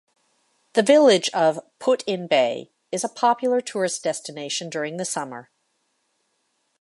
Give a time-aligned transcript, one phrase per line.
[0.73, 5.51] The village of Put-in-Bay is a popular tourist destination during the summer.